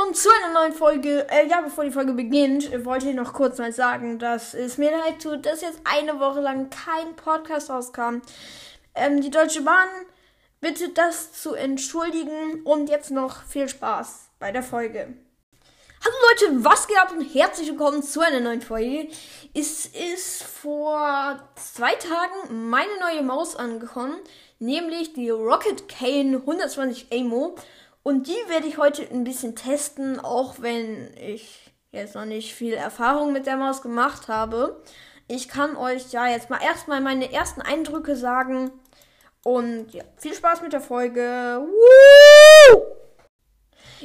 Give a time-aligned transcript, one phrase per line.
[0.00, 1.26] willkommen zu einer neuen Folge.
[1.28, 4.90] Äh, ja, bevor die Folge beginnt, wollte ich noch kurz mal sagen, dass es mir
[4.90, 8.22] leid tut, dass jetzt eine Woche lang kein Podcast rauskam.
[8.94, 9.88] Ähm, die Deutsche Bahn
[10.62, 15.12] bittet das zu entschuldigen und jetzt noch viel Spaß bei der Folge.
[16.02, 19.08] Hallo Leute, was geht ab und herzlich willkommen zu einer neuen Folge.
[19.52, 24.16] Es ist vor zwei Tagen meine neue Maus angekommen,
[24.60, 27.54] nämlich die Rocket Cane 120 AMO.
[28.02, 32.74] Und die werde ich heute ein bisschen testen, auch wenn ich jetzt noch nicht viel
[32.74, 34.82] Erfahrung mit der Maus gemacht habe.
[35.28, 38.70] Ich kann euch ja jetzt mal erstmal meine ersten Eindrücke sagen.
[39.44, 41.60] Und ja, viel Spaß mit der Folge.
[41.62, 42.82] Woo!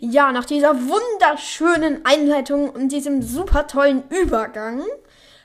[0.00, 4.82] Ja, nach dieser wunderschönen Einleitung und diesem super tollen Übergang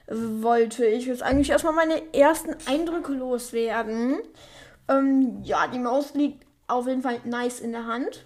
[0.07, 4.20] wollte ich jetzt eigentlich erstmal meine ersten Eindrücke loswerden.
[4.88, 8.26] Ähm, ja, die Maus liegt auf jeden Fall nice in der Hand.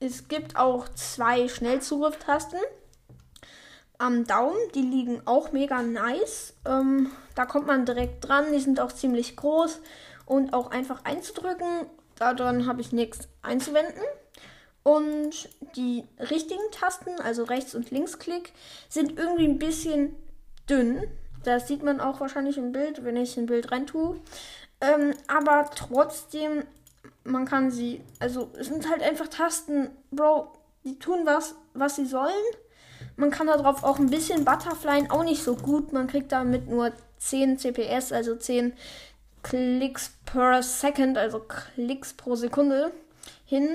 [0.00, 2.60] Es gibt auch zwei Schnellzugrifftasten
[3.98, 4.56] am Daumen.
[4.74, 6.54] Die liegen auch mega nice.
[6.64, 8.52] Ähm, da kommt man direkt dran.
[8.52, 9.80] Die sind auch ziemlich groß
[10.24, 11.86] und auch einfach einzudrücken.
[12.16, 14.02] Daran habe ich nichts einzuwenden.
[14.84, 18.52] Und die richtigen Tasten, also Rechts- und Linksklick,
[18.88, 20.14] sind irgendwie ein bisschen
[20.70, 21.04] dünn.
[21.42, 24.20] Das sieht man auch wahrscheinlich im Bild, wenn ich ein Bild rein tue.
[24.80, 26.64] Ähm, aber trotzdem
[27.28, 30.52] man kann sie, also es sind halt einfach Tasten, Bro,
[30.84, 32.32] die tun was, was sie sollen.
[33.16, 35.92] Man kann darauf auch ein bisschen Butterflyen, auch nicht so gut.
[35.92, 38.72] Man kriegt damit nur 10 CPS, also 10
[39.42, 42.92] Klicks per Second, also Klicks pro Sekunde
[43.44, 43.68] hin.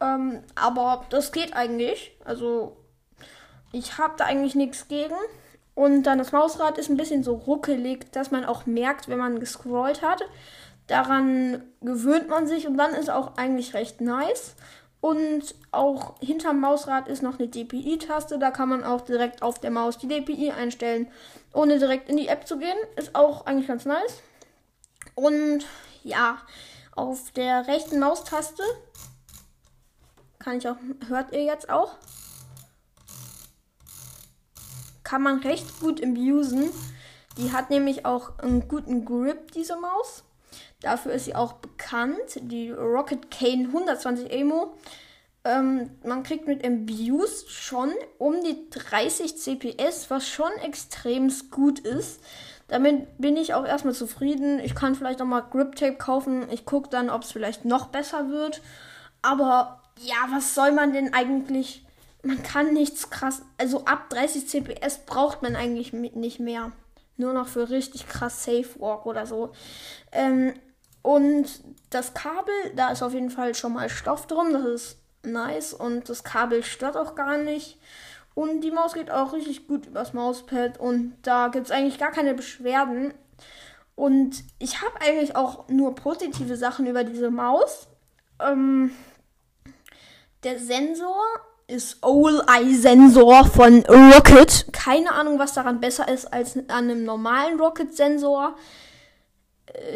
[0.00, 2.16] Ähm, aber das geht eigentlich.
[2.24, 2.76] Also
[3.72, 5.14] ich habe da eigentlich nichts gegen.
[5.74, 9.40] Und dann das Mausrad ist ein bisschen so ruckelig, dass man auch merkt, wenn man
[9.40, 10.22] gescrollt hat.
[10.90, 14.56] Daran gewöhnt man sich und dann ist auch eigentlich recht nice.
[15.00, 18.40] Und auch hinterm Mausrad ist noch eine DPI-Taste.
[18.40, 21.06] Da kann man auch direkt auf der Maus die DPI einstellen,
[21.54, 22.76] ohne direkt in die App zu gehen.
[22.96, 24.20] Ist auch eigentlich ganz nice.
[25.14, 25.64] Und
[26.02, 26.38] ja,
[26.96, 28.64] auf der rechten Maustaste
[30.40, 31.98] kann ich auch, hört ihr jetzt auch,
[35.04, 36.70] kann man recht gut abusen.
[37.38, 40.24] Die hat nämlich auch einen guten Grip, diese Maus.
[40.80, 44.74] Dafür ist sie auch bekannt, die Rocket Cane 120 Emo.
[45.44, 52.20] Ähm, man kriegt mit Abused schon um die 30 CPS, was schon extrem gut ist.
[52.68, 54.60] Damit bin ich auch erstmal zufrieden.
[54.60, 56.46] Ich kann vielleicht auch mal Grip Tape kaufen.
[56.50, 58.62] Ich gucke dann, ob es vielleicht noch besser wird.
[59.22, 61.84] Aber ja, was soll man denn eigentlich?
[62.22, 63.42] Man kann nichts krass.
[63.58, 66.70] Also ab 30 CPS braucht man eigentlich nicht mehr.
[67.16, 69.52] Nur noch für richtig krass Safe Walk oder so.
[70.12, 70.54] Ähm,
[71.02, 71.46] und
[71.90, 74.52] das Kabel, da ist auf jeden Fall schon mal Stoff drum.
[74.52, 75.72] Das ist nice.
[75.72, 77.78] Und das Kabel stört auch gar nicht.
[78.34, 80.78] Und die Maus geht auch richtig gut übers Mauspad.
[80.78, 83.14] Und da gibt es eigentlich gar keine Beschwerden.
[83.96, 87.88] Und ich habe eigentlich auch nur positive Sachen über diese Maus.
[88.40, 88.92] Ähm,
[90.42, 91.22] der Sensor
[91.66, 94.66] ist All-Eye-Sensor von Rocket.
[94.72, 98.54] Keine Ahnung, was daran besser ist als an einem normalen Rocket-Sensor.
[98.56, 98.89] Äh,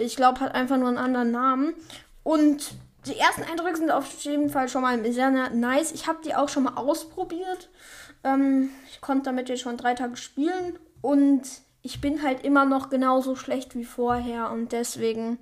[0.00, 1.74] ich glaube, hat einfach nur einen anderen Namen.
[2.22, 2.74] Und
[3.06, 5.92] die ersten Eindrücke sind auf jeden Fall schon mal sehr nice.
[5.92, 7.68] Ich habe die auch schon mal ausprobiert.
[8.22, 10.78] Ähm, ich konnte damit jetzt schon drei Tage spielen.
[11.02, 11.42] Und
[11.82, 14.50] ich bin halt immer noch genauso schlecht wie vorher.
[14.50, 15.38] Und deswegen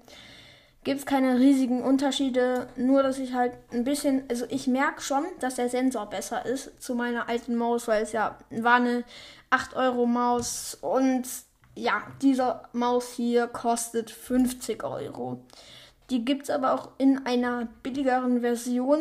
[0.83, 2.67] gibt es keine riesigen Unterschiede.
[2.77, 4.25] Nur, dass ich halt ein bisschen.
[4.29, 8.13] Also, ich merke schon, dass der Sensor besser ist zu meiner alten Maus, weil es
[8.13, 9.05] ja war eine
[9.53, 10.79] 8-Euro-Maus.
[10.81, 11.29] Und
[11.75, 15.43] ja, diese Maus hier kostet 50 Euro.
[16.11, 18.99] Die gibt es aber auch in einer billigeren Version,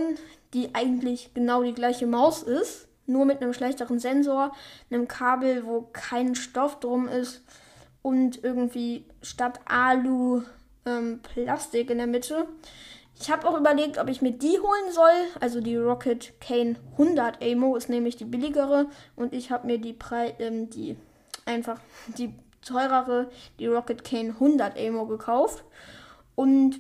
[0.54, 4.54] die eigentlich genau die gleiche Maus ist, nur mit einem schlechteren Sensor,
[4.90, 7.44] einem Kabel, wo kein Stoff drum ist
[8.02, 10.44] und irgendwie statt Alu
[10.86, 12.48] ähm, Plastik in der Mitte.
[13.20, 15.12] Ich habe auch überlegt, ob ich mir die holen soll.
[15.40, 19.94] Also die Rocket Cane 100 Amo ist nämlich die billigere und ich habe mir die,
[19.94, 20.96] Pre ähm, die
[21.46, 21.80] einfach
[22.18, 23.30] die teurere,
[23.60, 25.64] die Rocket Cane 100 Amo gekauft.
[26.36, 26.80] Und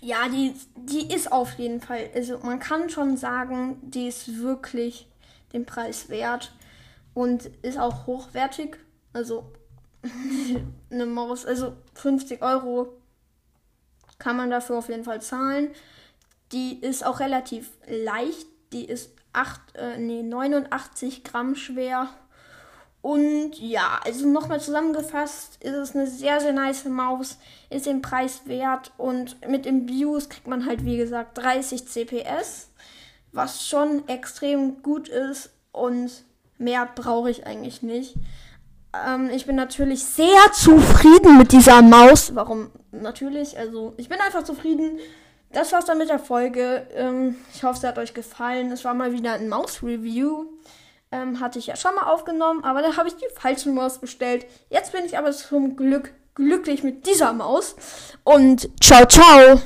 [0.00, 5.08] ja, die, die ist auf jeden Fall, also man kann schon sagen, die ist wirklich
[5.52, 6.52] den Preis wert
[7.14, 8.76] und ist auch hochwertig.
[9.12, 9.52] Also
[10.90, 12.92] eine Maus, also 50 Euro
[14.18, 15.70] kann man dafür auf jeden Fall zahlen.
[16.52, 18.46] Die ist auch relativ leicht.
[18.72, 22.08] Die ist 8, äh, nee, 89 Gramm schwer
[23.00, 27.38] und ja, also nochmal zusammengefasst, ist es eine sehr, sehr nice Maus,
[27.70, 32.70] ist den Preis wert und mit dem BIOS kriegt man halt, wie gesagt, 30 CPS.
[33.30, 36.10] was schon extrem gut ist und
[36.56, 38.14] mehr brauche ich eigentlich nicht.
[39.06, 42.34] Ähm, ich bin natürlich sehr zufrieden mit dieser Maus.
[42.34, 42.70] Warum?
[42.90, 44.98] Natürlich, also ich bin einfach zufrieden.
[45.52, 46.86] Das war's dann mit der Folge.
[46.94, 48.72] Ähm, ich hoffe, es hat euch gefallen.
[48.72, 50.46] Es war mal wieder ein Maus-Review.
[51.10, 54.46] Ähm, hatte ich ja schon mal aufgenommen, aber da habe ich die falsche Maus bestellt.
[54.68, 57.76] Jetzt bin ich aber zum Glück glücklich mit dieser Maus.
[58.24, 59.60] Und ciao, ciao.